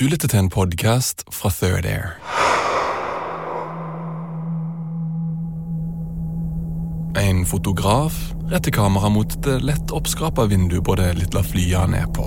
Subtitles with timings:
[0.00, 2.14] Du lytter til en podkast fra Third Air.
[7.20, 8.16] En fotograf
[8.48, 12.24] retter kameraet mot det lett oppskrapa vinduet på det lille flyet han er på.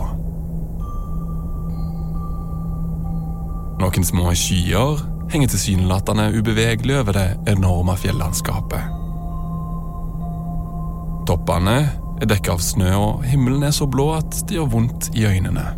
[3.82, 5.02] Noen små skyer
[5.34, 8.86] henger tilsynelatende ubevegelig over det enorme fjellandskapet.
[11.26, 11.80] Toppene
[12.22, 15.72] er dekket av snø, og himmelen er så blå at det gjør vondt i øynene.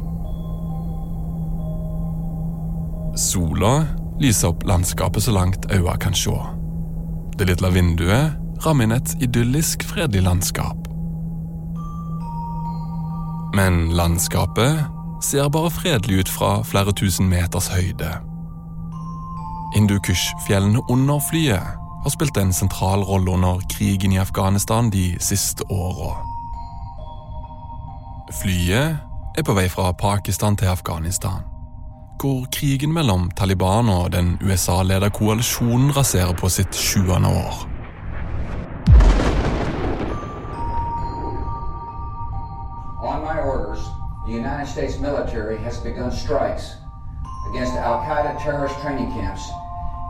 [3.16, 3.85] Sola
[4.19, 6.35] lyser opp landskapet så langt øya kan se.
[7.39, 8.35] Det lille vinduet
[8.66, 10.88] rammer inn et idyllisk, fredelig landskap.
[13.55, 14.83] Men landskapet
[15.23, 18.11] ser bare fredelig ut fra flere tusen meters høyde.
[19.75, 21.63] Hindukush-fjellene under flyet
[22.03, 26.19] har spilt en sentral rolle under krigen i Afghanistan de siste åra.
[28.41, 28.97] Flyet
[29.38, 31.43] er på vei fra Pakistan til Afghanistan,
[32.21, 37.67] hvor krigen mellom Taliban og den USA-ledede koalisjonen raserer på sitt sjuende år.
[43.04, 43.83] On my orders,
[44.27, 46.64] the United States military has begun strikes
[47.49, 49.43] against Al Qaeda terrorist training camps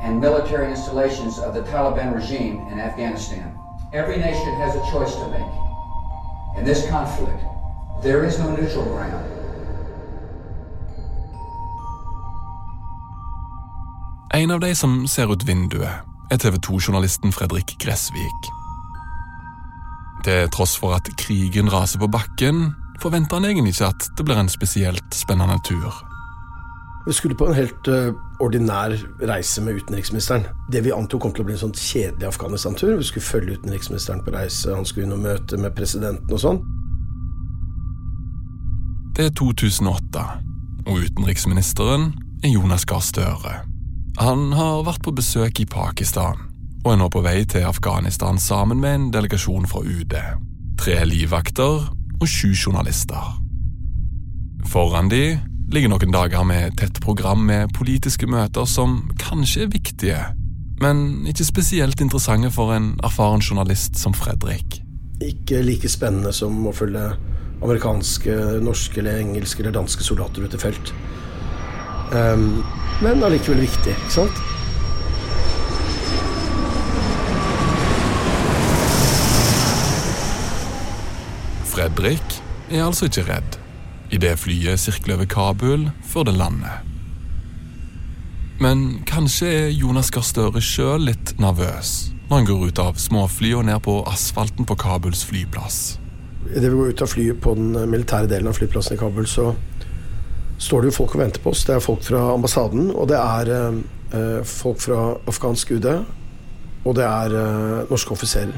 [0.03, 3.47] and military installations of the Taliban regime in Afghanistan.
[3.94, 5.53] Every nation has a choice to make.
[6.57, 7.41] In this conflict,
[8.01, 9.34] there is no neutral ground.
[14.35, 18.47] En av de som ser ut vinduet, er TV 2-journalisten Fredrik Gressvik.
[20.25, 24.41] Til tross for at krigen raser på bakken, forventer han egentlig ikke at det blir
[24.41, 26.01] en spesielt spennende tur.
[27.06, 28.12] Vi skulle på en helt uh,
[28.44, 30.44] ordinær reise med utenriksministeren.
[30.72, 32.97] Det vi antok kom til å bli en sånn kjedelig Afghanistan-tur.
[33.00, 36.59] Vi skulle følge utenriksministeren på reise, han skulle inn og møte med presidenten og sånn.
[39.16, 40.25] Det er 2008,
[40.90, 42.09] og utenriksministeren
[42.44, 43.75] er Jonas Gahr Støre.
[44.15, 46.37] Han har vært på besøk i Pakistan,
[46.85, 50.15] og er nå på vei til Afghanistan sammen med en delegasjon fra UD.
[50.79, 53.33] Tre livvakter og sju journalister.
[54.71, 55.35] Foran de
[55.73, 60.21] ligger noen dager med tett program med politiske møter som kanskje er viktige,
[60.79, 64.79] men ikke spesielt interessante for en erfaren journalist som Fredrik.
[65.19, 67.03] Ikke like spennende som å følge
[67.59, 70.95] amerikanske, norske eller engelske eller danske soldater ut i felt.
[72.13, 72.63] Um,
[73.01, 74.41] men allikevel viktig, ikke sant?
[81.75, 83.57] Fredrik er altså ikke redd
[84.13, 86.83] idet flyet sirkler over Kabul før det lander.
[88.61, 93.59] Men kanskje er Jonas Gahr Støre sjøl litt nervøs når han går ut av småflyet
[93.59, 95.99] og ned på asfalten på Kabuls flyplass.
[96.49, 99.51] Idet vi går ut av flyet på den militære delen av flyplassen i Kabul, så
[100.57, 101.66] står det jo folk og venter på oss.
[101.67, 105.89] Det er folk fra ambassaden, og det er eh, folk fra afghansk UD,
[106.85, 108.55] og det er eh, norske offiserer.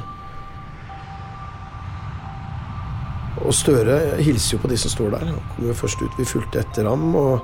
[3.46, 5.30] Og Støre hilser jo på de som står der.
[5.30, 6.16] Han kom jo først ut.
[6.18, 7.38] Vi fulgte etter ham, og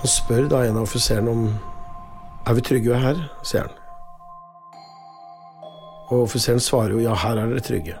[0.00, 1.44] han spør da en av offiserene om
[2.42, 3.76] Er vi trygge her, sier han.
[6.10, 7.94] Og offiseren svarer jo ja, her er dere trygge.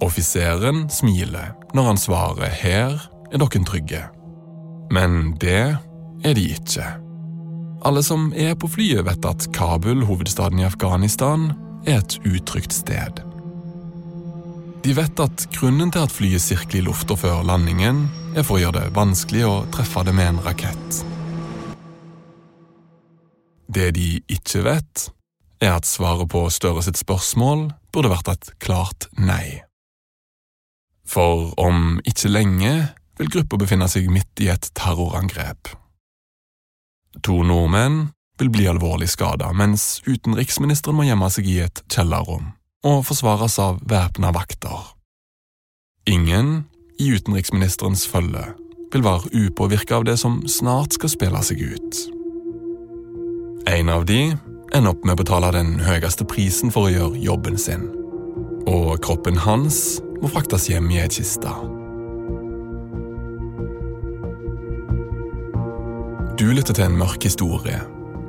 [0.00, 2.96] Offiseren smiler når han svarer her
[3.28, 4.00] er dere trygge.
[4.90, 5.76] Men det
[6.24, 6.84] er de ikke.
[7.86, 11.52] Alle som er på flyet, vet at Kabul, hovedstaden i Afghanistan,
[11.86, 13.22] er et utrygt sted.
[14.84, 18.62] De vet at grunnen til at flyet sirkler i lufta før landingen, er for å
[18.64, 21.00] gjøre det vanskelig å treffe det med en rakett.
[23.70, 25.08] Det de ikke vet,
[25.60, 29.60] er at svaret på Støre sitt spørsmål burde vært et klart nei.
[31.06, 32.72] For om ikke lenge
[33.20, 35.74] vil gruppa befinne seg midt i et terrorangrep.
[37.26, 38.08] To nordmenn
[38.40, 42.54] vil bli alvorlig skada, mens utenriksministeren må gjemme seg i et kjellerrom
[42.86, 44.94] og forsvares av væpna vakter.
[46.08, 46.62] Ingen
[47.00, 48.46] i utenriksministerens følge
[48.90, 52.00] vil være upåvirka av det som snart skal spille seg ut.
[53.68, 54.32] En av de
[54.72, 57.84] ender opp med å betale den høyeste prisen for å gjøre jobben sin.
[58.70, 61.52] Og kroppen hans må fraktes hjem i ei kiste.
[66.40, 67.76] Du lytter til en mørk historie,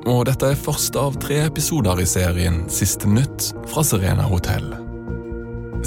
[0.03, 4.67] og dette er første av tre episoder i serien Siste nytt fra Serena hotell.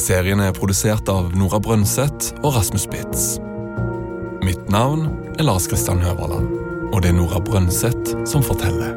[0.01, 3.27] Serien er produsert av Nora Brønseth og Rasmus Spitz.
[4.41, 5.05] Mitt navn
[5.37, 6.49] er Lars Kristian Høverland,
[6.95, 8.97] og det er Nora Brønseth som forteller.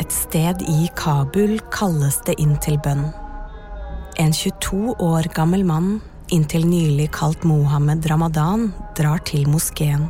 [0.00, 3.10] Et sted i Kabul kalles det inn til bønn.
[4.16, 5.98] En 22 år gammel mann,
[6.34, 10.08] inntil nylig kalt Mohammed Ramadan, drar til moskeen.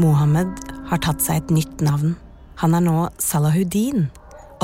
[0.00, 0.52] Mohammed
[0.88, 2.14] har tatt seg et nytt navn.
[2.62, 4.08] Han er nå Salahuddin,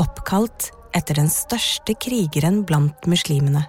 [0.01, 3.65] oppkalt etter den største krigeren blant muslimene.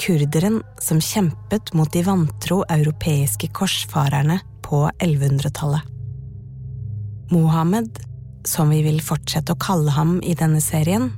[0.00, 5.86] Kurderen som kjempet mot de vantro europeiske korsfarerne på 1100-tallet.
[7.32, 8.00] Mohammed,
[8.44, 11.12] som vi vil fortsette å kalle ham i denne serien,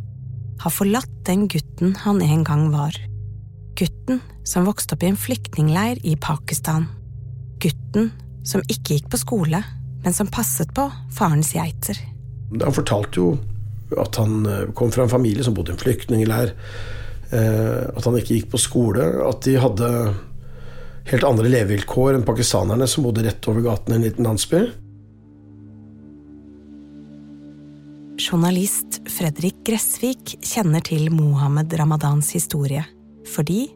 [0.62, 2.94] har forlatt den gutten han en gang var.
[3.76, 6.86] Gutten som vokste opp i en flyktningleir i Pakistan.
[7.60, 8.10] Gutten
[8.46, 9.60] som ikke gikk på skole,
[10.04, 11.98] men som passet på farens geiter.
[12.54, 13.34] Han fortalte jo
[14.00, 16.54] at han eh, kom fra en familie som bodde i en flyktningleir.
[17.34, 19.10] eh, At han ikke gikk på skole.
[19.26, 19.90] At de hadde
[21.10, 24.64] helt andre levevilkår enn pakistanerne som bodde rett over gaten i en liten landsby.
[28.16, 32.86] Journalist Fredrik Gressvik kjenner til Mohammed Ramadans historie
[33.26, 33.66] fordi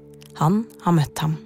[0.41, 1.37] han har møtt ham.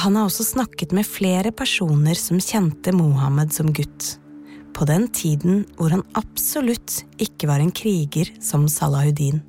[0.00, 4.16] Han har også snakket med flere personer som kjente Mohammed som gutt,
[4.70, 9.42] på den tiden hvor han absolutt ikke var en kriger som Salahuddin.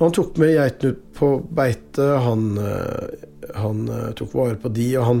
[0.00, 4.88] Han tok med geitene ut på beite, han, eh, han eh, tok vare på de,
[4.98, 5.20] og han,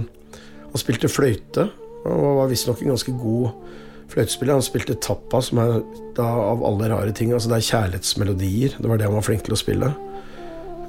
[0.72, 1.68] han spilte fløyte.
[2.04, 3.52] Han var visstnok en ganske god
[4.10, 4.58] fløytespiller.
[4.58, 5.76] Han spilte tappa, som er
[6.16, 7.30] da av alle rare ting.
[7.32, 8.80] Altså det er kjærlighetsmelodier.
[8.80, 9.92] Det var det han var flink til å spille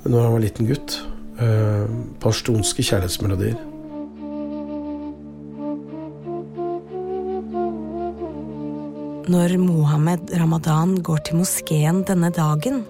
[0.06, 1.00] når han var liten gutt.
[1.42, 1.86] Eh,
[2.24, 3.58] pastonske kjærlighetsmelodier.
[9.26, 12.84] Når Mohammed Ramadan går til moskeen denne dagen,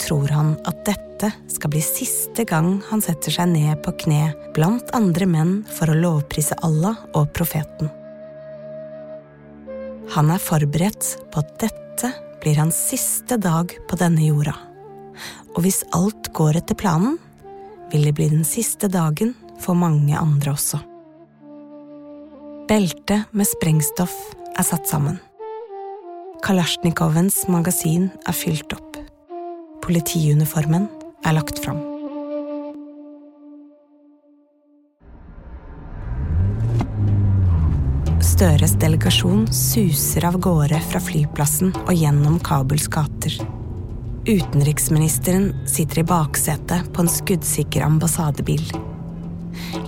[0.00, 4.92] tror han at dette skal bli siste gang han setter seg ned på kne blant
[4.96, 7.88] andre menn for å lovprise Allah og profeten.
[10.16, 12.12] Han er forberedt på at dette
[12.42, 14.69] blir hans siste dag på denne jorda.
[15.56, 17.18] Og hvis alt går etter planen,
[17.90, 20.80] vil det bli den siste dagen for mange andre også.
[22.70, 24.14] Beltet med sprengstoff
[24.54, 25.18] er satt sammen.
[26.46, 29.00] Kalasjnikovens magasin er fylt opp.
[29.84, 30.86] Politiuniformen
[31.26, 31.82] er lagt fram.
[38.24, 43.34] Støres delegasjon suser av gårde fra flyplassen og gjennom Kabuls gater.
[44.30, 48.60] Utenriksministeren sitter i baksetet på en skuddsikker ambassadebil.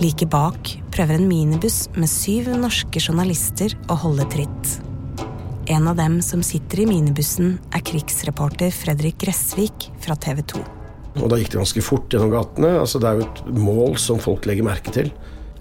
[0.01, 4.73] Like bak prøver en minibuss med syv norske journalister å holde tritt.
[5.71, 10.63] En av dem som sitter i minibussen, er krigsreporter Fredrik Gressvik fra TV 2.
[11.21, 12.73] Og da gikk det ganske fort gjennom gatene.
[12.81, 15.13] Altså, det er jo et mål som folk legger merke til.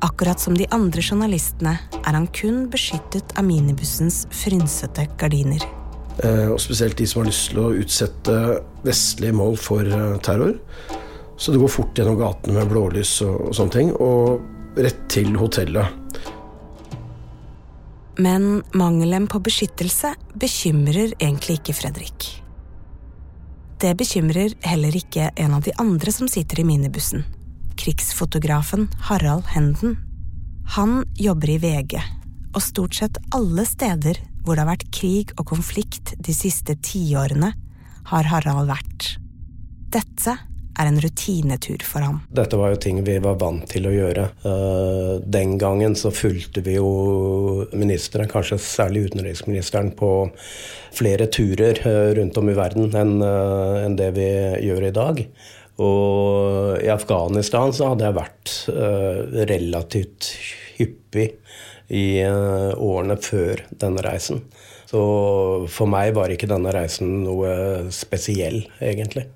[0.03, 5.63] Akkurat som de andre journalistene er han kun beskyttet av minibussens frynsete gardiner.
[6.21, 8.37] Eh, og spesielt de som har lyst til å utsette
[8.85, 10.55] vestlige mål for eh, terror.
[11.41, 13.93] Så det går fort gjennom gatene med blålys og, og sånne ting.
[13.97, 15.99] Og rett til hotellet.
[18.21, 22.29] Men mangelen på beskyttelse bekymrer egentlig ikke Fredrik.
[23.83, 27.25] Det bekymrer heller ikke en av de andre som sitter i minibussen.
[27.81, 29.97] Krigsfotografen Harald Henden.
[30.77, 31.97] Han jobber i VG,
[32.53, 37.53] og stort sett alle steder hvor det har vært krig og konflikt de siste tiårene,
[38.11, 39.13] har Harald vært.
[39.93, 40.35] Dette
[40.81, 42.21] er en rutinetur for ham.
[42.33, 44.27] Dette var jo ting vi var vant til å gjøre.
[44.49, 50.31] Eh, den gangen så fulgte vi jo ministeren, kanskje særlig utenriksministeren, på
[50.97, 54.31] flere turer eh, rundt om i verden enn eh, det vi
[54.69, 55.27] gjør i dag.
[55.83, 58.51] Og i Afghanistan så hadde jeg vært
[59.49, 60.29] relativt
[60.77, 61.31] hyppig
[61.93, 64.43] i årene før denne reisen.
[64.89, 65.03] Så
[65.73, 67.53] for meg var ikke denne reisen noe
[67.95, 69.27] spesiell, egentlig.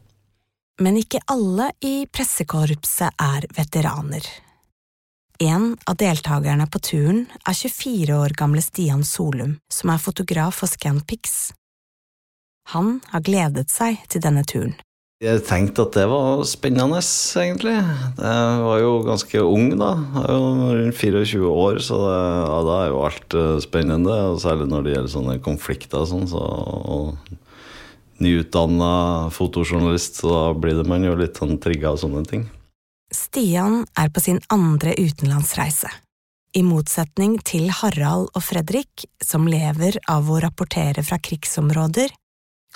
[0.85, 4.27] Men ikke alle i pressekorpset er veteraner.
[5.41, 10.73] En av deltakerne på turen er 24 år gamle Stian Solum, som er fotograf for
[10.73, 11.53] Scanpics.
[12.73, 14.75] Han har gledet seg til denne turen.
[15.25, 16.99] Jeg tenkte at det var spennende,
[17.41, 17.73] egentlig.
[17.73, 19.95] Jeg var jo ganske ung da.
[20.13, 24.17] Jeg jo rundt 24 år, så det, ja, da er jo alt eh, spennende.
[24.35, 26.27] Og særlig når det gjelder sånne konflikter og sånn.
[26.29, 28.91] Så, og nyutdanna
[29.33, 32.45] fotojournalist, så da blir det man jo litt sånn trigga av sånne ting.
[33.09, 35.89] Stian er på sin andre utenlandsreise.
[36.57, 42.13] I motsetning til Harald og Fredrik, som lever av å rapportere fra krigsområder,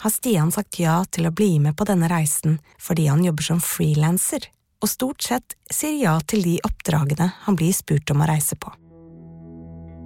[0.01, 3.61] har Stian sagt ja til å bli med på denne reisen fordi han jobber som
[3.61, 4.47] frilanser,
[4.81, 8.73] og stort sett sier ja til de oppdragene han blir spurt om å reise på.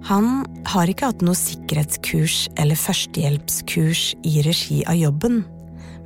[0.05, 5.41] Han har ikke hatt noe sikkerhetskurs eller førstehjelpskurs i regi av jobben,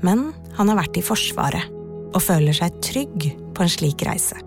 [0.06, 1.74] men han har vært i Forsvaret
[2.10, 3.28] og føler seg trygg
[3.58, 4.38] på en slik reise.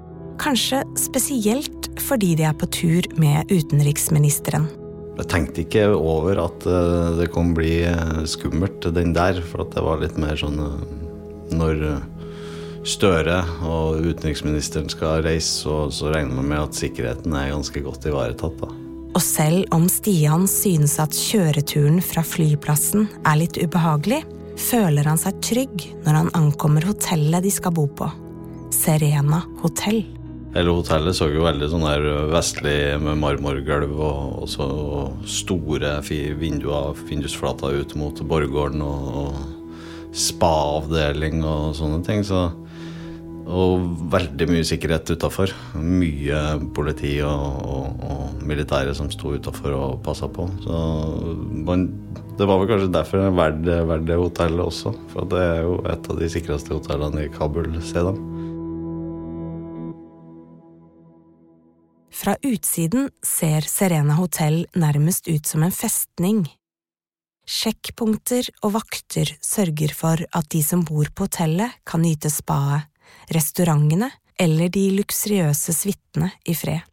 [0.40, 4.70] Kanskje spesielt fordi de er på tur med utenriksministeren.
[5.12, 9.42] Jeg tenkte ikke over at eh, det kom bli eh, skummelt, den der.
[9.44, 10.82] For det var litt mer sånn eh,
[11.52, 11.84] Når
[12.82, 18.08] Støre og utenriksministeren skal reise, så, så regner man med at sikkerheten er ganske godt
[18.10, 18.56] ivaretatt.
[18.58, 18.70] da.
[19.12, 24.24] Og selv om Stian synes at kjøreturen fra flyplassen er litt ubehagelig,
[24.58, 28.08] føler han seg trygg når han ankommer hotellet de skal bo på.
[28.74, 30.02] Serena hotell.
[30.52, 34.66] Hele hotellet så jo veldig sånn der vestlig med marmorgulv og, så
[35.24, 42.20] store vinduer, vindusflater ut mot borggården og, og spa-avdeling og sånne ting.
[42.28, 42.50] Så,
[43.48, 45.54] og veldig mye sikkerhet utafor.
[45.72, 46.42] Mye
[46.76, 50.50] politi og, og, og militære som sto utafor og passa på.
[50.66, 50.82] Så
[51.64, 51.88] man,
[52.36, 54.92] det var vel kanskje derfor jeg valgte det hotellet også.
[55.14, 58.20] For det er jo et av de sikreste hotellene i Kabul, se dem.
[62.12, 66.44] Fra utsiden ser Serena hotell nærmest ut som en festning.
[67.48, 72.84] Sjekkpunkter og vakter sørger for at de som bor på hotellet, kan nyte spaet,
[73.32, 76.84] restaurantene eller de luksuriøse suitene i fred.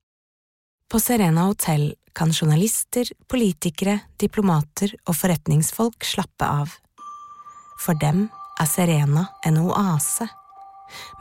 [0.90, 6.72] På Serena hotell kan journalister, politikere, diplomater og forretningsfolk slappe av.
[7.84, 8.26] For dem
[8.60, 10.26] er Serena en oase,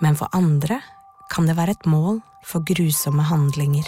[0.00, 0.80] men for andre
[1.32, 3.86] kan det være et mål for grusomme handlinger.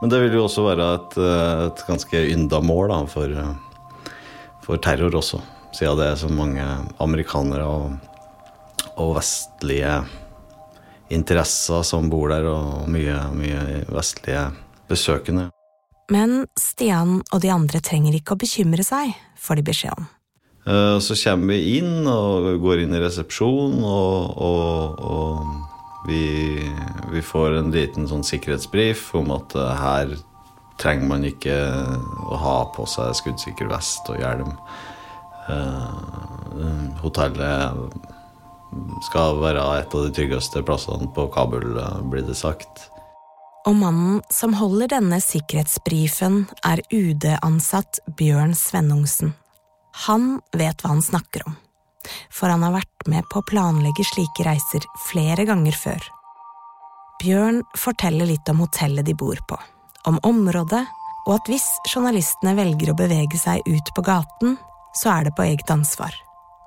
[0.00, 4.12] Men det vil jo også være et, eh, et ganske ynda mål da, for, eh,
[4.62, 5.40] for, terror også,
[5.74, 6.64] siden det er så mange
[7.00, 7.98] amerikanere og,
[8.96, 10.04] og, vestlige
[11.10, 14.52] interesser som bor der, og mye, mye vestlige
[14.88, 15.48] besøkende.
[16.10, 20.06] Men Stian og de andre trenger ikke å bekymre seg, får de beskjed om.
[20.68, 26.72] Eh, så kommer vi inn og går inn i resepsjonen, og, og, og vi,
[27.12, 30.14] vi, får en liten sånn sikkerhetsbrif om at uh, her
[30.78, 31.56] trenger man ikke
[32.28, 34.52] å ha på seg skuddsikker vest og hjelm.
[35.48, 37.98] Uh, hotellet
[39.08, 41.72] skal være et av de tryggeste plassene på Kabul,
[42.12, 42.86] blir det sagt.
[43.66, 49.32] Og mannen som holder denne sikkerhetsbrifen, er UD-ansatt Bjørn Svennungsen.
[50.06, 51.56] Han vet hva han snakker om
[52.34, 56.06] for han har vært med på å planlegge slike reiser flere ganger før.
[57.18, 59.58] Bjørn forteller litt om hotellet de bor på,
[60.06, 60.84] om området,
[61.26, 64.56] og at hvis journalistene velger å bevege seg ut på gaten,
[64.96, 66.14] så er det på eget ansvar.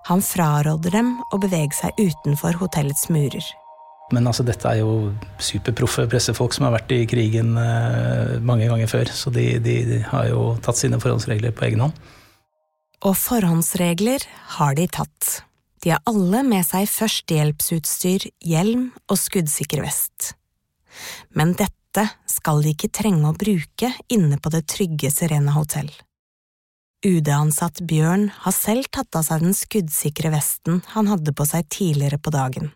[0.09, 3.45] Han fraråder dem å bevege seg utenfor hotellets murer.
[4.11, 8.89] Men altså, dette er jo superproffe pressefolk som har vært i krigen eh, mange ganger
[8.91, 12.09] før, så de, de, de har jo tatt sine forholdsregler på egen hånd.
[13.01, 14.25] Og forhåndsregler
[14.57, 15.41] har de tatt.
[15.81, 20.35] De har alle med seg førstehjelpsutstyr, hjelm og skuddsikker vest.
[21.33, 25.89] Men dette skal de ikke trenge å bruke inne på det trygge Serena hotell.
[27.01, 32.21] UD-ansatt Bjørn har selv tatt av seg den skuddsikre vesten han hadde på seg tidligere
[32.21, 32.69] på dagen.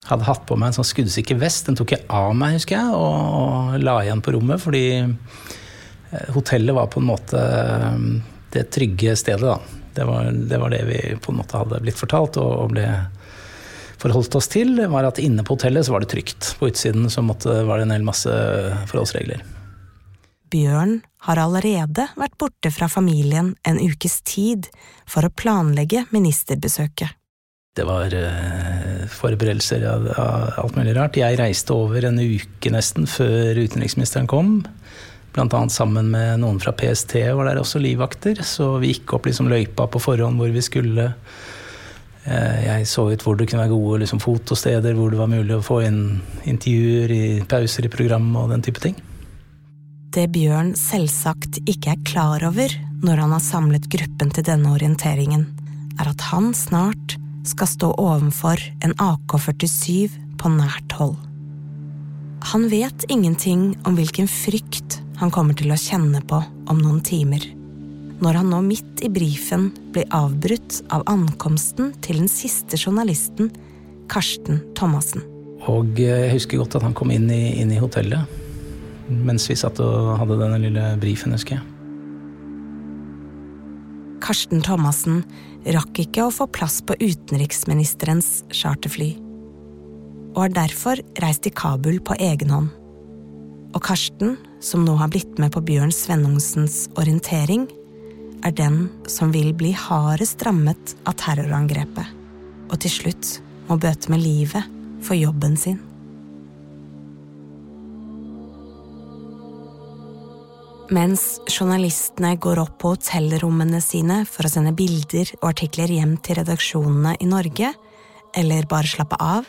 [0.00, 2.80] Jeg hadde hatt på meg en sånn skuddsikker vest, den tok jeg av meg, husker
[2.80, 7.42] jeg, og, la igjen på rommet, fordi eh, hotellet var på en måte
[8.54, 9.78] det trygge stedet, da.
[9.94, 12.86] Det var, det var, det vi på en måte hadde blitt fortalt og ble
[14.00, 16.54] forholdt oss til, var at inne på hotellet så var det trygt.
[16.58, 18.32] På utsiden så måtte, var det en hel masse
[18.90, 19.42] forholdsregler.
[20.50, 24.70] Bjørn har allerede vært borte fra familien en ukes tid
[25.10, 27.16] for å planlegge ministerbesøket.
[27.76, 31.20] Det var uh, forberedelser av, av alt mulig rart.
[31.20, 34.56] Jeg reiste over en uke nesten før utenriksministeren kom.
[35.38, 38.42] Annet sammen med noen fra PST var der også livvakter.
[38.42, 41.12] Så vi gikk opp liksom løypa på forhånd hvor vi skulle
[42.24, 45.56] Eh, jeg så ut hvor det kunne være gode liksom, fotosteder, hvor det var mulig
[45.56, 46.02] å få inn
[46.48, 48.98] intervjuer i pauser i programmet og den type ting.
[50.12, 55.46] Det Bjørn selvsagt ikke er klar over når han har samlet gruppen til denne orienteringen,
[55.96, 57.16] er at han snart
[57.48, 60.10] skal stå ovenfor en AK-47
[60.40, 61.16] på nært hold.
[62.52, 67.44] Han vet ingenting om hvilken frykt han kommer til å kjenne på om noen timer
[68.20, 73.48] når han nå midt i brifen blir avbrutt av ankomsten til den siste journalisten,
[74.12, 75.24] Karsten Thomassen.
[75.70, 78.38] Og eh, jeg husker godt at han kom inn i, inn i hotellet
[79.10, 81.64] mens vi satt og hadde denne lille brifen, husker jeg.
[84.22, 85.24] Karsten Thomassen
[85.74, 89.16] rakk ikke å få plass på utenriksministerens charterfly,
[90.36, 92.70] og har derfor reist til Kabul på egen hånd.
[93.70, 97.68] Og Karsten, som nå har blitt med på Bjørn Svennungsens orientering,
[98.44, 102.08] er den som vil bli hardest rammet av terrorangrepet,
[102.70, 103.36] og til slutt
[103.68, 104.66] må bøte med livet
[105.04, 105.78] for jobben sin.
[110.90, 116.40] Mens journalistene går opp på hotellrommene sine for å sende bilder og artikler hjem til
[116.40, 117.70] redaksjonene i Norge,
[118.34, 119.46] eller bare slappe av,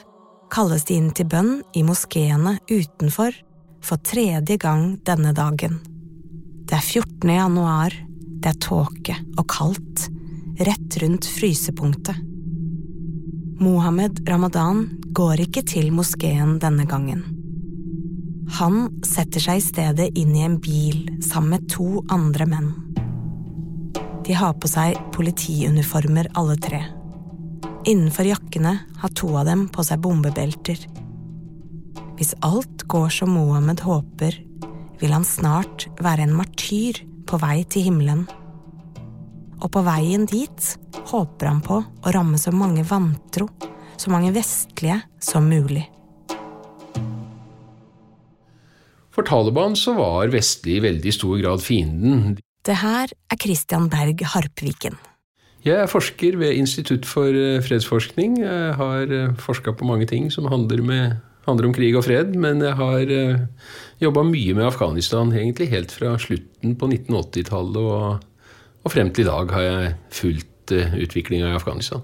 [0.53, 3.33] kalles de inn til bønn i moskeene utenfor
[3.81, 5.79] for tredje gang denne dagen.
[6.69, 7.29] Det er 14.
[7.29, 7.95] januar
[8.41, 10.07] det er tåke og kaldt,
[10.65, 12.17] rett rundt frysepunktet.
[13.61, 17.21] Mohammed Ramadan går ikke til moskeen denne gangen.
[18.57, 22.71] Han setter seg i stedet inn i en bil sammen med to andre menn.
[24.25, 26.81] De har på seg politiuniformer alle tre.
[27.85, 28.73] Innenfor jakkene
[29.03, 30.81] har to av dem på seg bombebelter.
[32.21, 34.35] Hvis alt går som Mohammed håper,
[35.01, 38.27] vil han snart være en martyr på vei til himmelen.
[39.57, 40.67] Og på veien dit
[41.09, 43.47] håper han på å ramme så mange vantro,
[43.97, 45.87] så mange vestlige som mulig.
[49.09, 52.37] For Taliban så var vestlig i veldig stor grad fienden.
[52.61, 55.01] Det her er Christian Berg Harpviken.
[55.65, 58.37] Jeg er forsker ved Institutt for eh, fredsforskning.
[58.45, 62.35] Jeg har eh, forska på mange ting som handler, med, handler, om krig og fred,
[62.39, 63.43] men jeg har eh,
[64.01, 68.23] jobba mye med Afghanistan, egentlig helt fra slutten på 1980-tallet og,
[68.81, 72.01] og, frem til i dag har jeg fulgt uh, utviklinga i Afghanistan.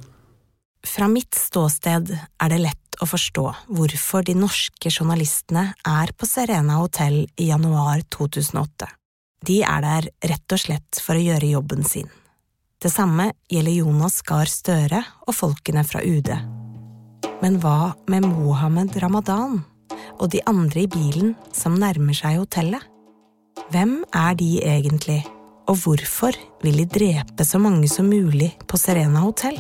[0.88, 3.46] Fra mitt ståsted er det lett å forstå
[3.78, 8.88] hvorfor de norske journalistene er på Serena hotell i januar 2008.
[9.48, 12.10] De er der rett og slett for å gjøre jobben sin.
[12.78, 16.30] Det samme gjelder Jonas Gahr Støre og folkene fra UD.
[17.42, 19.62] Men hva med Mohammed Ramadan?
[20.20, 22.84] og de andre i bilen som nærmer seg hotellet.
[23.74, 25.22] Hvem er de egentlig,
[25.68, 29.60] og hvorfor vil de drepe så mange som mulig på Serena hotell?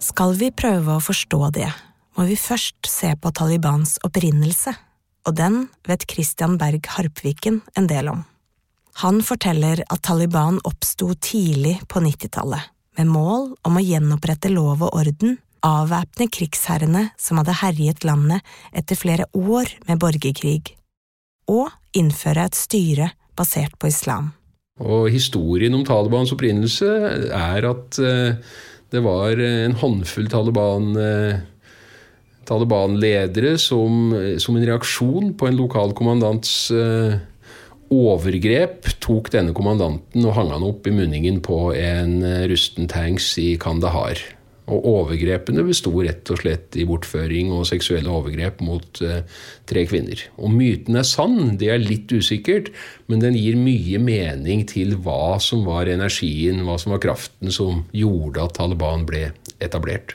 [0.00, 1.70] Skal vi prøve å forstå det,
[2.18, 4.74] må vi først se på Talibans opprinnelse,
[5.28, 8.24] og den vet Christian Berg Harpviken en del om.
[9.00, 12.60] Han forteller at Taliban oppsto tidlig på 90-tallet,
[12.98, 18.44] med mål om å gjenopprette lov og orden avvæpne krigsherrene som hadde herjet landet
[18.76, 20.74] etter flere år med borgerkrig,
[21.50, 24.32] og innføre et styre basert på islam.
[24.80, 26.88] Og Historien om Talibans opprinnelse
[27.36, 28.38] er at eh,
[28.90, 31.42] det var en håndfull Taliban, eh,
[32.48, 37.20] Taliban-ledere som, som, en reaksjon på en lokal kommandants eh,
[37.90, 43.54] overgrep tok denne kommandanten og hang han opp i munningen på en rusten tanks i
[43.60, 44.20] Kandahar.
[44.70, 49.24] Og overgrepene besto rett og slett i bortføring og seksuelle overgrep mot eh,
[49.70, 50.22] tre kvinner.
[50.38, 52.70] Og myten er sann, det er litt usikkert,
[53.10, 57.84] men den gir mye mening til hva som var energien, hva som var kraften som
[57.96, 60.14] gjorde at Taliban ble etablert.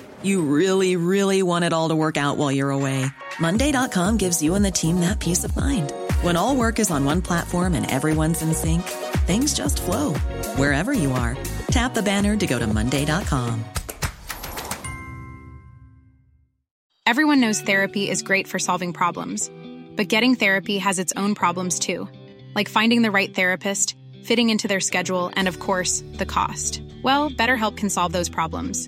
[0.23, 3.05] You really, really want it all to work out while you're away.
[3.39, 5.93] Monday.com gives you and the team that peace of mind.
[6.21, 8.83] When all work is on one platform and everyone's in sync,
[9.25, 10.13] things just flow
[10.57, 11.37] wherever you are.
[11.69, 13.63] Tap the banner to go to Monday.com.
[17.05, 19.49] Everyone knows therapy is great for solving problems,
[19.95, 22.07] but getting therapy has its own problems too,
[22.55, 26.81] like finding the right therapist fitting into their schedule, and of course, the cost.
[27.03, 28.87] Well, BetterHelp can solve those problems.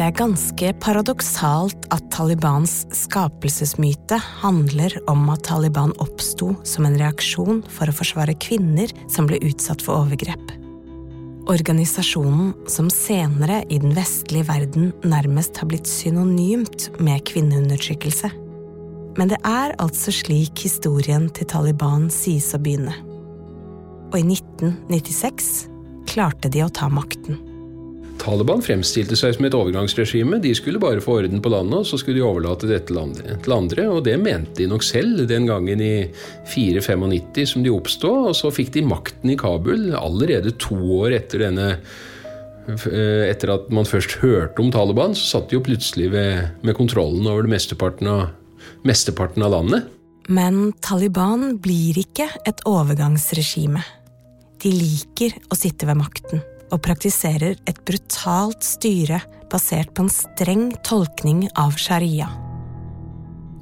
[0.00, 7.60] Det er ganske paradoksalt at Talibans skapelsesmyte handler om at Taliban oppsto som en reaksjon
[7.68, 10.54] for å forsvare kvinner som ble utsatt for overgrep.
[11.52, 18.32] Organisasjonen som senere i den vestlige verden nærmest har blitt synonymt med kvinneundertrykkelse.
[19.20, 22.96] Men det er altså slik historien til Taliban sies å begynne.
[24.14, 25.52] Og i 1996
[26.08, 27.49] klarte de å ta makten.
[28.20, 30.40] Taliban fremstilte seg som et overgangsregime.
[30.44, 33.86] De skulle bare få orden på landet, og så skulle de overlate dette til andre.
[33.88, 35.94] Og det mente de nok selv den gangen i
[36.52, 38.30] 495 som de oppstod.
[38.30, 41.74] Og så fikk de makten i Kabul allerede to år etter denne
[42.70, 47.24] Etter at man først hørte om Taliban, så satt de jo plutselig ved, med kontrollen
[47.26, 48.20] over det mesteparten av,
[48.86, 49.88] mesteparten av landet.
[50.30, 53.82] Men Taliban blir ikke et overgangsregime.
[54.62, 60.70] De liker å sitte ved makten og praktiserer et brutalt styre basert på en streng
[60.86, 62.30] tolkning av sharia.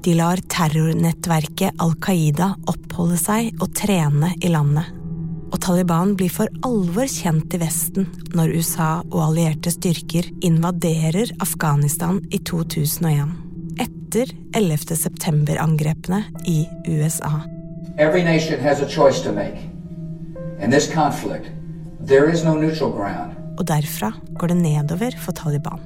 [0.04, 4.86] De lar terrornettverket Al Qaida oppholde seg og trene i landet.
[5.48, 12.20] Og Taliban blir for alvor kjent i Vesten når USA og allierte styrker invaderer Afghanistan
[12.30, 13.32] i 2001.
[13.80, 14.96] Etter 11.
[14.96, 17.40] september-angrepene i USA.
[17.98, 19.58] Every nation has a choice to make.
[20.60, 21.50] And this conflict,
[22.08, 22.56] no.
[23.58, 25.80] Og derfra går det nedover for Taliban.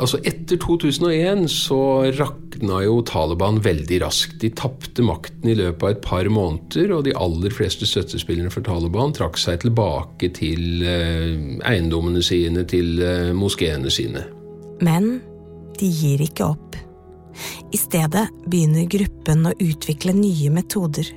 [0.00, 1.78] Altså Etter 2001 så
[2.16, 4.38] rakna jo Taliban veldig raskt.
[4.40, 8.64] De tapte makten i løpet av et par måneder, og de aller fleste støttespillerne for
[8.64, 11.34] Taliban trakk seg tilbake til eh,
[11.68, 14.24] eiendommene sine, til eh, moskeene sine.
[14.80, 15.18] Men
[15.76, 16.78] de gir ikke opp.
[17.70, 21.12] I stedet begynner gruppen å utvikle nye metoder.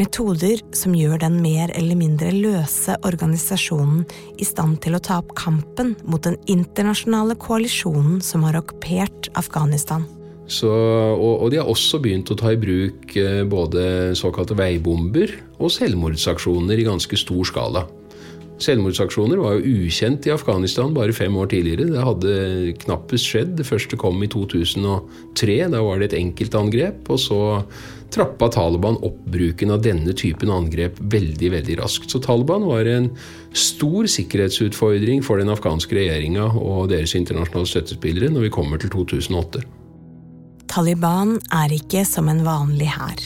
[0.00, 4.06] Metoder som gjør den mer eller mindre løse organisasjonen
[4.40, 10.06] i stand til å ta opp kampen mot den internasjonale koalisjonen som har okkupert Afghanistan.
[10.50, 15.36] Så, og, og, de har også begynt å ta i bruk eh, både såkalte veibomber
[15.60, 17.84] og selvmordsaksjoner i ganske stor skala.
[18.60, 21.88] Selvmordsaksjoner var jo ukjent i Afghanistan bare fem år tidligere.
[21.94, 23.54] Det hadde knappest skjedd.
[23.56, 25.56] Det første kom i 2003.
[25.72, 27.08] Da var det et enkeltangrep.
[27.08, 27.40] Og så
[28.12, 32.10] trappa Taliban opp bruken av denne typen angrep veldig veldig raskt.
[32.12, 33.10] Så Taliban var en
[33.56, 39.64] stor sikkerhetsutfordring for den afghanske regjeringa og deres internasjonale støttespillere når vi kommer til 2008.
[40.70, 43.24] Taliban er ikke som en vanlig hær.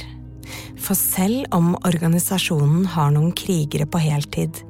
[0.80, 4.60] For selv om organisasjonen har noen krigere på heltid,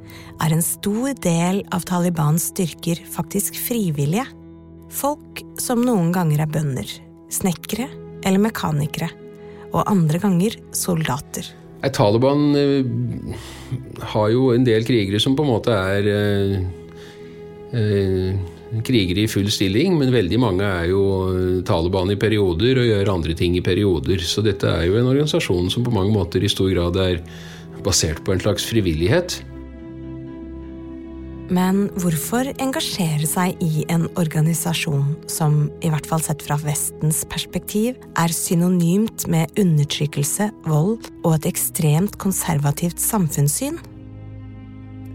[0.43, 4.27] er en stor del av Talibans styrker faktisk frivillige.
[4.95, 6.89] Folk som noen ganger er bønder,
[7.33, 7.89] snekkere
[8.25, 9.11] eller mekanikere,
[9.75, 11.49] og andre ganger soldater.
[11.93, 12.85] Taliban eh,
[14.15, 16.55] har jo en del krigere som på en måte er eh,
[17.77, 21.03] eh, krigere i full stilling, men veldig mange er jo
[21.67, 24.23] Taliban i perioder og gjør andre ting i perioder.
[24.25, 27.21] Så dette er jo en organisasjon som på mange måter i stor grad er
[27.85, 29.43] basert på en slags frivillighet.
[31.53, 37.99] Men hvorfor engasjere seg i en organisasjon som, i hvert fall sett fra Vestens perspektiv,
[38.17, 43.77] er synonymt med undertrykkelse, vold og et ekstremt konservativt samfunnssyn?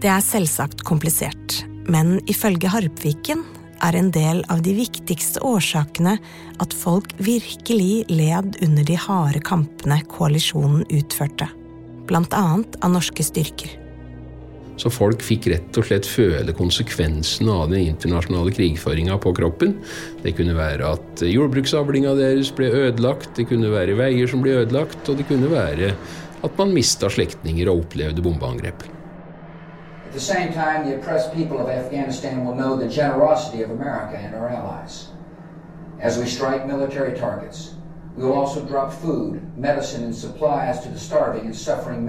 [0.00, 3.42] Det er selvsagt komplisert, men ifølge Harpviken
[3.82, 6.14] er en del av de viktigste årsakene
[6.62, 11.50] at folk virkelig led under de harde kampene koalisjonen utførte,
[12.06, 13.79] blant annet av norske styrker.
[14.80, 19.76] Så folk fikk rett og slett føle konsekvensene av den internasjonale krigføringa på kroppen.
[20.24, 25.04] Det kunne være at jordbruksavlinga deres ble ødelagt, det kunne være veier som ble ødelagt,
[25.04, 25.92] og det kunne være
[26.40, 28.88] at man mista slektninger og opplevde bombeangrep.
[30.08, 34.16] At the same time, the oppressed people of Afghanistan will know the generosity of America
[34.16, 35.10] and our allies.
[36.00, 37.74] as we strike military targets.
[38.16, 42.04] We will also drop food, medicine, and supplies to the starving and suffering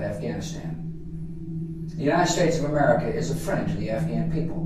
[0.00, 0.79] Afghanistan.
[2.00, 4.62] The United States of America is a friend to the Afghan people.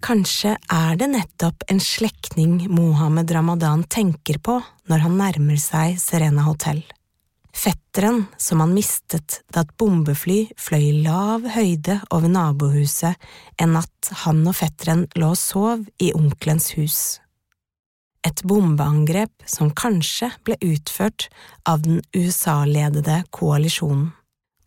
[0.00, 4.56] Kanskje er det nettopp en slektning Mohammed Ramadan tenker på
[4.88, 6.80] når han nærmer seg Serena hotell.
[7.52, 14.12] Fetteren som han mistet da et bombefly fløy i lav høyde over nabohuset en natt
[14.24, 17.02] han og fetteren lå og sov i onkelens hus.
[18.28, 21.28] Et bombeangrep som kanskje ble utført
[21.68, 24.10] av den USA-ledede koalisjonen,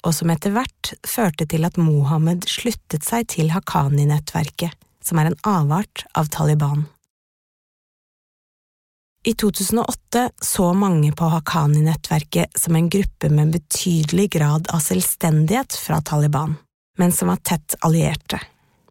[0.02, 4.74] og som etter hvert førte til at Mohammed sluttet seg til Haqqani-nettverket,
[5.06, 6.88] som er en avart av Taliban.
[9.28, 16.02] I 2008 så mange på Haqqani-nettverket som en gruppe med betydelig grad av selvstendighet fra
[16.02, 16.56] Taliban,
[16.98, 18.42] men som var tett allierte.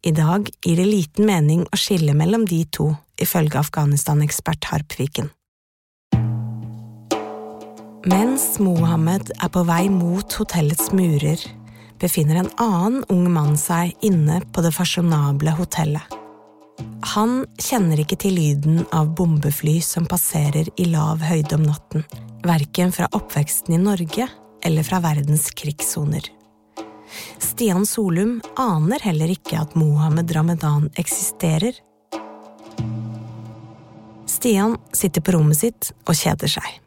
[0.07, 5.29] I dag gir det liten mening å skille mellom de to, ifølge Afghanistan-ekspert Harpviken.
[8.09, 11.37] Mens Mohammed er på vei mot hotellets murer,
[12.01, 16.17] befinner en annen ung mann seg inne på det fasjonable hotellet.
[17.13, 22.05] Han kjenner ikke til lyden av bombefly som passerer i lav høyde om natten,
[22.45, 24.27] verken fra oppveksten i Norge
[24.65, 26.25] eller fra verdens krigssoner.
[27.41, 31.75] Stian Solum aner heller ikke at Mohammed Ramadan eksisterer.
[34.31, 36.79] Stian sitter på rommet sitt og kjeder seg.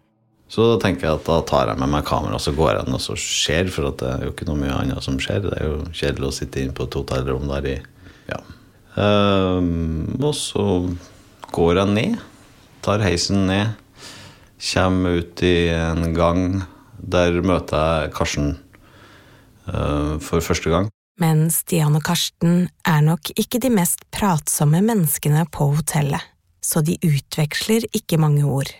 [0.49, 2.89] Så da tenker jeg at da tar jeg med meg kamera, og så går jeg
[2.89, 5.43] ned og ser, for det er jo ikke noe mye annet som skjer.
[5.47, 7.79] Det er jo kjedelig å sitte inne på et hotellrom der i
[8.29, 8.39] ja,
[8.95, 10.65] Um, og så
[11.55, 12.21] går jeg ned,
[12.85, 13.73] tar heisen ned,
[14.63, 16.63] kommer ut i en gang.
[17.05, 18.53] Der møter jeg Karsten
[19.67, 20.87] uh, for første gang.
[21.21, 26.23] Men Stian og Karsten er nok ikke de mest pratsomme menneskene på hotellet,
[26.65, 28.73] så de utveksler ikke mange ord.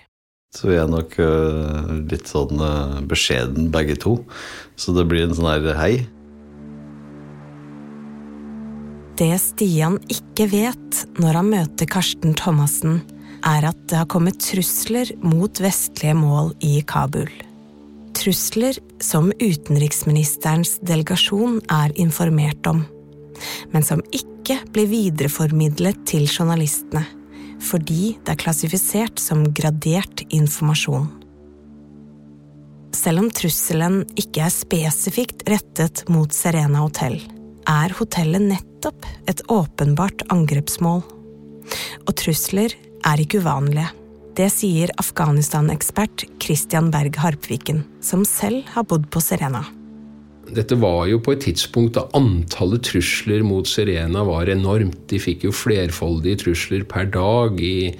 [0.55, 4.21] Så vi er nok uh, litt sånn uh, beskjeden begge to,
[4.79, 5.95] så det blir en sånn her hei.
[9.19, 13.03] Det Stian ikke vet når han møter Karsten Thomassen,
[13.45, 17.29] er at det har kommet trusler mot vestlige mål i Kabul.
[18.17, 22.85] Trusler som utenriksministerens delegasjon er informert om,
[23.75, 27.05] men som ikke blir videreformidlet til journalistene,
[27.63, 31.07] fordi det er klassifisert som gradert informasjon.
[32.95, 37.19] Selv om trusselen ikke er spesifikt rettet mot Serena hotell,
[37.69, 41.03] er hotellet nettopp et åpenbart angrepsmål.
[42.05, 43.91] Og trusler er ikke uvanlige.
[44.35, 49.63] Det sier Afghanistan-ekspert Christian Berg Harpviken, som selv har bodd på Serena.
[50.55, 55.01] Dette var jo på et tidspunkt da antallet trusler mot Serena var enormt.
[55.11, 57.91] De fikk jo flerfoldige trusler per dag i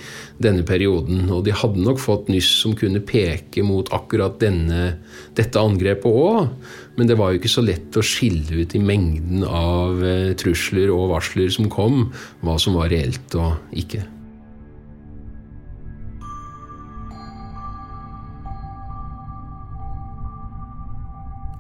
[0.43, 1.27] denne perioden.
[1.35, 5.01] Og de hadde nok fått nyss som kunne peke mot akkurat denne,
[5.35, 6.53] dette angrepet òg.
[6.99, 10.93] Men det var jo ikke så lett å skille ut i mengden av eh, trusler
[10.95, 12.13] og varsler som kom,
[12.45, 14.05] hva som var reelt og ikke.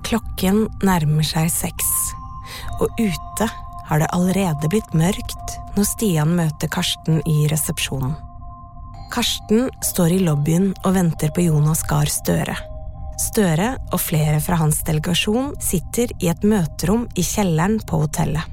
[0.04, 1.90] Klokken nærmer seg seks,
[2.82, 3.48] og ute
[3.88, 8.14] har det allerede blitt mørkt når Stian møter Karsten i resepsjonen.
[9.14, 12.56] Karsten står i lobbyen og venter på Jonas Gahr Støre.
[13.20, 18.50] Støre og flere fra hans delegasjon sitter i et møterom i kjelleren på hotellet.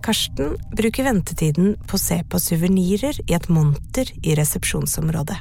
[0.00, 5.40] Karsten bruker ventetiden på å se på suvenirer i et monter i resepsjonsområdet.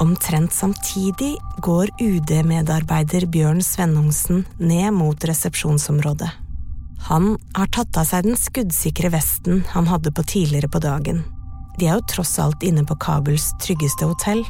[0.00, 6.30] Omtrent samtidig går UD-medarbeider Bjørn Svennungsen ned mot resepsjonsområdet.
[7.08, 11.24] Han har tatt av seg den skuddsikre vesten han hadde på tidligere på dagen.
[11.78, 14.44] De er jo tross alt inne på Kabuls tryggeste hotell,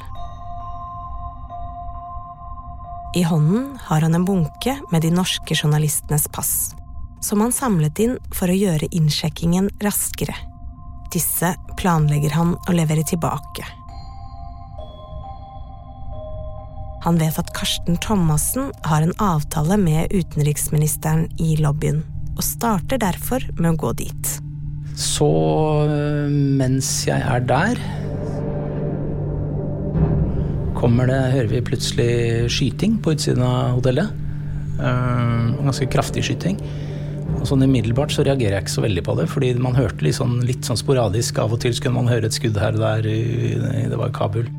[3.14, 6.74] i hånden har han en bunke med de norske journalistenes pass,
[7.20, 10.32] som han samlet inn for å gjøre innsjekkingen raskere.
[11.12, 13.66] Disse planlegger han å levere tilbake.
[17.02, 22.04] Han vet at Karsten Thomassen har en avtale med utenriksministeren i lobbyen,
[22.36, 24.36] og starter derfor med å gå dit.
[24.98, 25.26] Så
[25.88, 27.80] øh, mens jeg er der,
[30.78, 32.12] kommer det, hører vi plutselig
[32.50, 34.18] skyting på utsiden av hotellet.
[34.82, 36.56] Uh, ganske kraftig skyting.
[37.38, 40.18] Og sånn Umiddelbart så reagerer jeg ikke så veldig på det, fordi man hørte litt
[40.18, 41.38] sånn, litt sånn sporadisk.
[41.42, 43.06] Av og til skulle man høre et skudd her og der.
[43.06, 44.50] Det var i Kabul.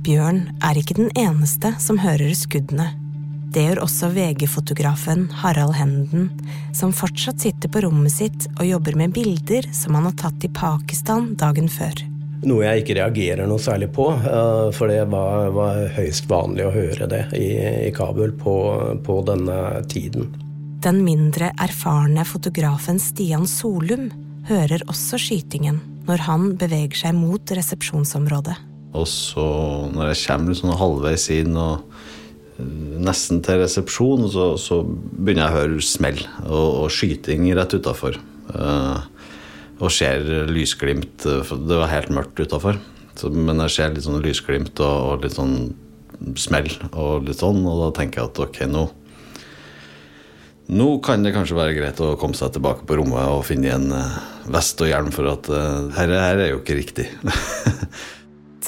[0.00, 2.86] Bjørn er ikke den eneste som hører skuddene.
[3.52, 6.28] Det gjør også VG-fotografen Harald Henden,
[6.76, 10.50] som fortsatt sitter på rommet sitt og jobber med bilder som han har tatt i
[10.54, 11.98] Pakistan dagen før.
[12.46, 16.72] Noe jeg ikke reagerer noe særlig på, eh, for det var, var høyst vanlig å
[16.72, 17.50] høre det i,
[17.90, 18.54] i Kabul på,
[19.04, 20.30] på denne tiden.
[20.80, 24.08] Den mindre erfarne fotografen Stian Solum
[24.48, 28.69] hører også skytingen når han beveger seg mot resepsjonsområdet.
[28.90, 29.46] Og så,
[29.94, 31.84] når jeg kommer sånn halvveis inn og
[32.58, 37.76] eh, nesten til resepsjon, så, så begynner jeg å høre smell og, og skyting rett
[37.76, 38.18] utafor.
[38.50, 38.98] Uh,
[39.80, 41.22] og ser lysglimt.
[41.46, 42.80] For det var helt mørkt utafor.
[43.32, 47.78] Men jeg ser litt sånn lysglimt og, og, litt sånn smell og litt sånn, og
[47.86, 48.88] da tenker jeg at ok, nå
[50.70, 53.88] nå kan det kanskje være greit å komme seg tilbake på rommet og finne igjen
[54.54, 57.08] vest og hjelm, for at uh, her, her er jo ikke riktig.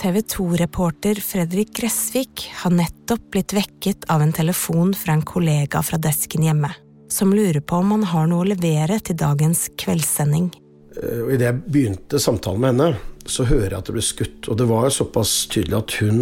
[0.02, 5.98] TV 2-reporter Fredrik Gressvik har nettopp blitt vekket av en telefon fra en kollega fra
[6.02, 6.72] desken hjemme,
[7.06, 10.50] som lurer på om han har noe å levere til dagens kveldssending.
[10.98, 12.90] Og Idet jeg begynte samtalen med henne,
[13.30, 14.50] så hører jeg at det ble skutt.
[14.50, 16.20] Og det var såpass tydelig at hun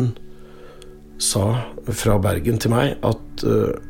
[1.17, 1.47] sa
[1.89, 3.81] fra Bergen til meg at uh,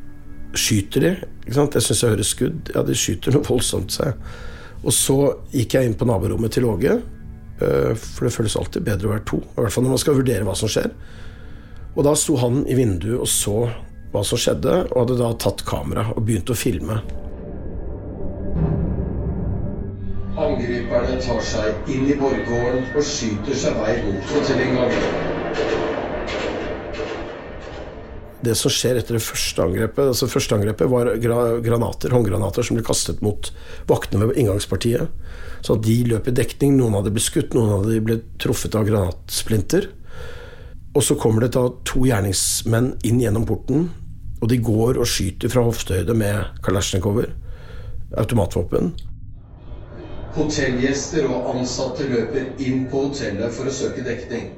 [0.54, 1.16] skyter de?
[1.48, 1.74] Ikke sant?
[1.74, 2.76] Jeg syns jeg hører skudd.
[2.76, 4.34] Ja, de skyter noe voldsomt, sa jeg.
[4.86, 7.00] Og så gikk jeg inn på naborommet til Åge,
[7.60, 9.40] for det føles alltid bedre å være to.
[9.44, 10.90] I hvert fall når man skal vurdere hva som skjer.
[11.96, 13.56] Og da sto han i vinduet og så
[14.10, 16.98] hva som skjedde, og hadde da tatt kamera og begynt å filme.
[20.40, 25.89] Angriperne tar seg inn i borggården og skyter seg vei mot hotellinngangen.
[28.40, 32.84] Det som skjer etter det første angrepet altså første angrepet var granater, håndgranater som ble
[32.86, 33.50] kastet mot
[33.90, 35.10] vaktene ved inngangspartiet.
[35.60, 36.78] Så de løp i dekning.
[36.78, 39.90] Noen av dem ble skutt, noen av dem ble truffet av granatsplinter.
[40.96, 43.90] Og så kommer det da to gjerningsmenn inn gjennom porten,
[44.40, 47.28] og de går og skyter fra hoftehøyde med kalasjnikover,
[48.18, 48.94] automatvåpen.
[50.34, 54.50] Hotellgjester og ansatte løper inn på hotellet for å søke dekning.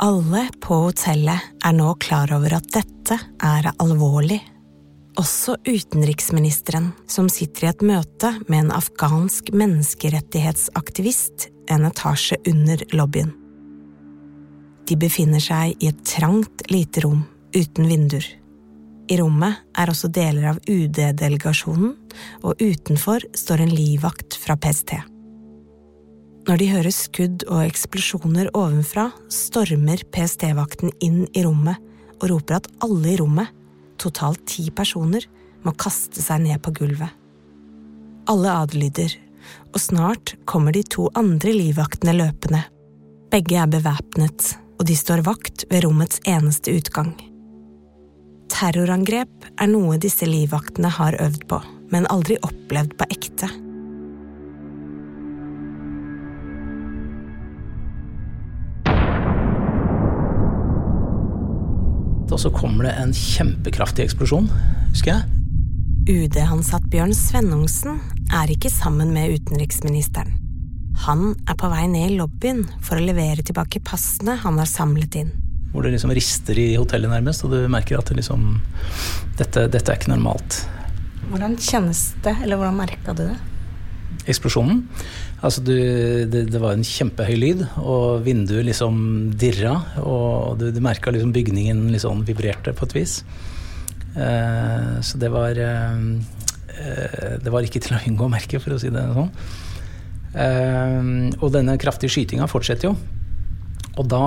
[0.00, 4.38] Alle på hotellet er nå klar over at dette er alvorlig.
[5.20, 13.34] Også utenriksministeren, som sitter i et møte med en afghansk menneskerettighetsaktivist en etasje under lobbyen.
[14.88, 17.20] De befinner seg i et trangt, lite rom
[17.52, 18.24] uten vinduer.
[19.10, 21.92] I rommet er også deler av UD-delegasjonen,
[22.40, 24.96] og utenfor står en livvakt fra PST.
[26.50, 31.78] Når de hører skudd og eksplosjoner ovenfra, stormer PST-vakten inn i rommet
[32.16, 33.52] og roper at alle i rommet,
[34.02, 35.28] totalt ti personer,
[35.62, 37.14] må kaste seg ned på gulvet.
[38.34, 39.14] Alle adlyder,
[39.70, 42.64] og snart kommer de to andre livvaktene løpende.
[43.30, 47.14] Begge er bevæpnet, og de står vakt ved rommets eneste utgang.
[48.50, 51.62] Terrorangrep er noe disse livvaktene har øvd på,
[51.94, 53.54] men aldri opplevd på ekte.
[62.30, 64.46] Og så kommer det en kjempekraftig eksplosjon,
[64.92, 65.36] husker jeg.
[66.10, 67.98] UD-ansatt Bjørn Svennungsen
[68.34, 70.36] er ikke sammen med utenriksministeren.
[71.06, 75.16] Han er på vei ned i lobbyen for å levere tilbake passene han har samlet
[75.20, 75.30] inn.
[75.70, 78.58] Hvor det liksom rister i hotellet nærmest, og du merker at det liksom,
[79.38, 80.64] dette, dette er ikke normalt.
[81.30, 83.38] Hvordan kjennes det, eller hvordan merka du det?
[84.28, 84.82] Eksplosjonen.
[85.40, 85.72] Altså du,
[86.28, 88.98] det, det, var en kjempehøy lyd, og vinduet liksom
[89.40, 89.78] dirra.
[90.04, 93.20] Og du, du merka liksom bygningen liksom vibrerte på et vis.
[94.16, 95.98] Eh, så det var eh,
[97.40, 99.32] Det var ikke til å unngå å merke, for å si det sånn.
[100.34, 101.08] Eh,
[101.40, 102.94] og denne kraftige skytinga fortsetter jo.
[103.98, 104.24] Og da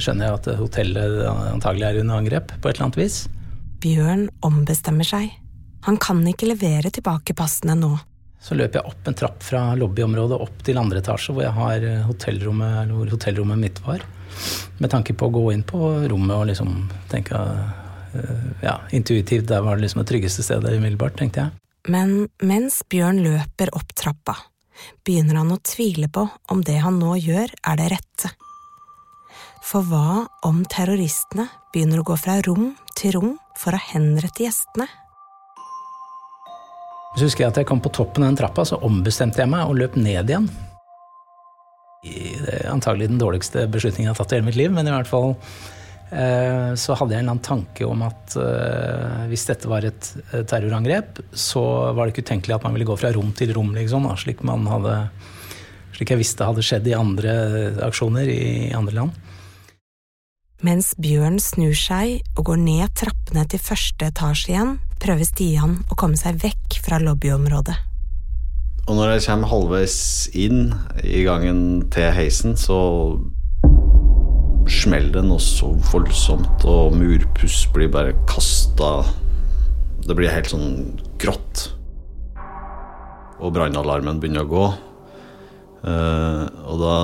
[0.00, 1.18] skjønner jeg at hotellet
[1.52, 3.18] antagelig er under angrep på et eller annet vis.
[3.82, 5.28] Bjørn ombestemmer seg.
[5.86, 7.92] Han kan ikke levere tilbake passene nå.
[8.40, 11.86] Så løper jeg opp en trapp fra lobbyområdet opp til andre etasje, hvor jeg har
[12.06, 14.04] hotellrommet, hvor hotellrommet mitt var.
[14.78, 16.74] Med tanke på å gå inn på rommet og liksom
[17.10, 17.42] tenke
[18.64, 21.56] Ja, intuitivt, der var det liksom det tryggeste stedet umiddelbart, tenkte jeg.
[21.92, 24.34] Men mens Bjørn løper opp trappa,
[25.06, 28.32] begynner han å tvile på om det han nå gjør, er det rette.
[29.64, 34.88] For hva om terroristene begynner å gå fra rom til rom for å henrette gjestene?
[37.18, 39.66] Så husker jeg at jeg kom på toppen av den trappa, så ombestemte jeg meg
[39.66, 40.46] og løp ned igjen.
[42.70, 45.32] Antagelig den dårligste beslutningen jeg har tatt i hele mitt liv, men i hvert fall
[46.14, 50.12] eh, så hadde jeg en eller annen tanke om at eh, hvis dette var et
[50.46, 54.06] terrorangrep, så var det ikke utenkelig at man ville gå fra rom til rom, liksom,
[54.22, 54.96] slik, hadde,
[55.98, 57.34] slik jeg visste hadde skjedd i andre
[57.88, 59.27] aksjoner i andre land.
[60.58, 65.98] Mens Bjørn snur seg og går ned trappene til første etasje igjen, prøver Stian å
[65.98, 67.76] komme seg vekk fra lobbyområdet.
[68.88, 70.00] Og når jeg kommer halvveis
[70.34, 70.72] inn
[71.06, 71.60] i gangen
[71.94, 72.80] til heisen, så
[74.66, 79.06] smeller det noe så voldsomt, og murpuss blir bare kasta
[80.08, 81.68] Det blir helt sånn grått.
[83.38, 84.68] Og brannalarmen begynner å gå.
[85.84, 86.94] Uh, og da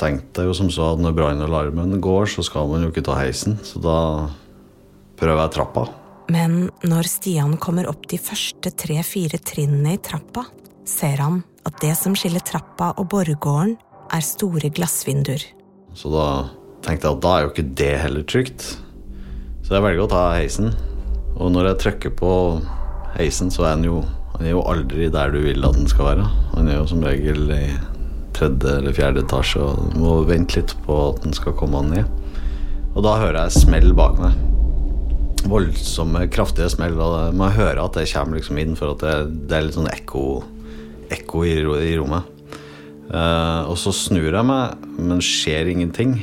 [0.00, 3.18] tenkte jeg jo som så at når brannalarmen går, så skal man jo ikke ta
[3.20, 3.58] heisen.
[3.66, 3.98] Så da
[5.20, 5.86] prøver jeg trappa.
[6.30, 10.46] Men når Stian kommer opp de første tre-fire trinnene i trappa,
[10.88, 13.76] ser han at det som skiller trappa og borggården,
[14.10, 15.42] er store glassvinduer.
[15.94, 16.26] Så da
[16.82, 18.64] tenkte jeg at da er jo ikke det heller trygt.
[19.62, 20.72] Så jeg velger å ta heisen.
[21.36, 22.32] Og når jeg trykker på
[23.14, 24.00] heisen, så er den jo,
[24.36, 26.26] den er jo aldri der du vil at den skal være.
[26.56, 27.64] Han er jo som regel i
[28.40, 32.08] tredje eller fjerde etasje og må vente litt på at den skal komme ned.
[32.96, 34.38] Og da hører jeg smell bak meg.
[35.50, 36.98] Voldsomme, kraftige smell.
[37.00, 39.14] Og man hører at det kommer liksom inn, for at det,
[39.50, 40.24] det er litt sånn ekko,
[41.14, 42.26] ekko i, i, rommet.
[43.10, 46.18] Uh, og så snur jeg meg, men skjer ingenting.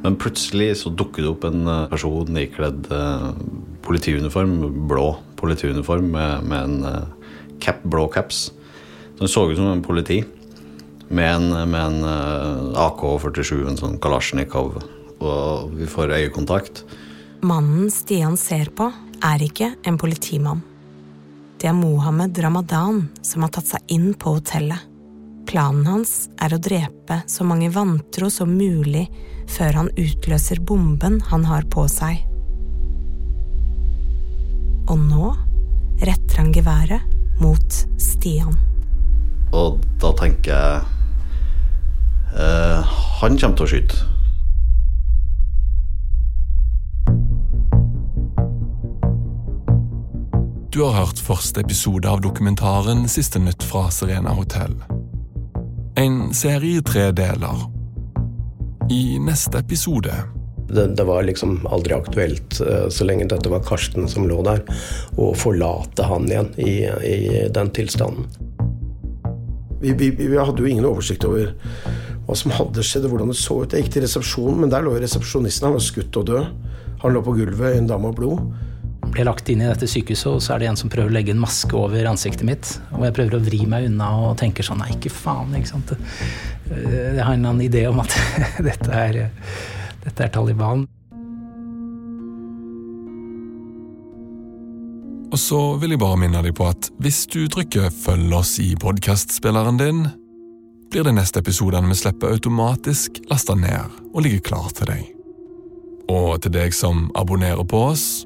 [0.00, 3.34] Men plutselig så dukker det opp en eh, person ikledd uh,
[3.84, 4.54] politiuniform,
[4.88, 8.46] blå politiuniform med, med en uh, cap, blå caps.
[9.18, 10.22] Så det så ut som en politi
[11.10, 14.76] med en, med en eh, AK-47, en sånn Kalasjnikov,
[15.18, 16.84] og vi får øyekontakt.
[17.42, 18.90] Mannen Stian ser på,
[19.24, 20.62] er ikke en politimann.
[21.60, 24.86] Det er Mohammed Ramadan som har tatt seg inn på hotellet.
[25.50, 29.08] Planen hans er å drepe så mange vantro som mulig
[29.50, 32.22] før han utløser bomben han har på seg.
[34.86, 35.34] Og nå
[36.00, 38.54] retter han geværet mot Stian.
[39.50, 40.99] Og da tenker jeg
[42.30, 44.06] han kommer til å skyte.
[50.70, 54.76] Du har hørt første episode av dokumentaren Siste nytt fra Serena hotell.
[55.98, 57.64] En serie i tre deler.
[58.90, 60.14] I neste episode
[60.70, 64.62] det, det, var liksom aldri aktuelt, eh, så lenge dette var Karsten som lå der,
[65.18, 68.30] å forlate han igjen i, i den tilstanden.
[69.80, 71.54] Vi, vi, vi, hadde jo ingen oversikt over
[72.30, 73.72] hva som hadde skjedd, og hvordan det så ut.
[73.74, 75.66] Jeg gikk til resepsjonen, men der lå resepsjonisten.
[75.66, 76.68] Han var skutt og død.
[77.02, 78.44] Han lå på gulvet i en dame av blod.
[79.10, 81.34] Ble lagt inn i dette sykehuset, og så er det en som prøver å legge
[81.34, 82.70] en maske over ansiktet mitt.
[82.94, 85.56] Og jeg prøver å vri meg unna og tenker sånn Nei, ikke faen.
[85.58, 85.90] ikke sant?
[86.70, 88.14] Jeg har en eller annen idé om at
[88.68, 89.20] dette er,
[90.04, 90.86] dette er Taliban.
[95.30, 98.74] Og så vil jeg bare minne deg på at hvis du trykker 'følg oss' i
[98.78, 100.08] podkastspilleren din,
[100.90, 105.04] blir de neste episodene vi slipper automatisk lasta ned og ligger klar til deg.
[106.10, 108.24] Og til deg som abonnerer på oss,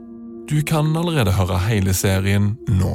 [0.48, 2.94] du kan allerede høre hele serien nå.